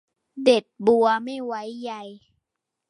[0.43, 1.91] เด็ดบัวไม่ไว้ใย